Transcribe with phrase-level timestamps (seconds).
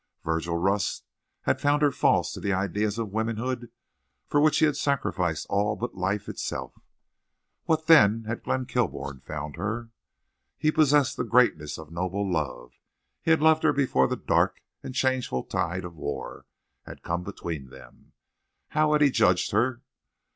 [0.23, 1.03] Virgil Rust
[1.43, 3.69] had found her false to the ideals of womanhood
[4.25, 6.73] for which he had sacrificed all but life itself.
[7.65, 9.91] What then had Glenn Kilbourne found her?
[10.57, 12.71] He possessed the greatness of noble love.
[13.21, 16.47] He had loved her before the dark and changeful tide of war
[16.87, 18.13] had come between them.
[18.69, 19.83] How had he judged her?